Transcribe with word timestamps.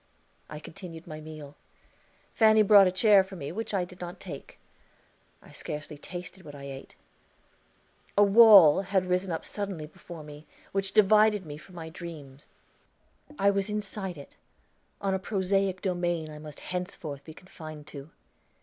I 0.49 0.57
continued 0.57 1.05
my 1.05 1.21
meal. 1.21 1.55
Fanny 2.33 2.63
brought 2.63 2.87
a 2.87 2.91
chair 2.91 3.23
for 3.23 3.35
me, 3.35 3.51
which 3.51 3.71
I 3.71 3.85
did 3.85 4.01
not 4.01 4.19
take. 4.19 4.57
I 5.43 5.51
scarcely 5.51 5.95
tasted 5.95 6.43
what 6.43 6.55
I 6.55 6.63
ate. 6.63 6.95
A 8.17 8.23
wall 8.23 8.81
had 8.81 9.05
risen 9.05 9.31
up 9.31 9.45
suddenly 9.45 9.85
before 9.85 10.23
me, 10.23 10.47
which 10.71 10.93
divided 10.93 11.45
me 11.45 11.55
from 11.59 11.75
my 11.75 11.89
dreams; 11.89 12.47
I 13.37 13.51
was 13.51 13.69
inside 13.69 14.17
it, 14.17 14.37
on 15.01 15.13
a 15.13 15.19
prosaic 15.19 15.83
domain 15.83 16.31
I 16.31 16.39
must 16.39 16.61
henceforth 16.61 17.23
be 17.23 17.35
confined 17.35 17.85
to. 17.89 18.09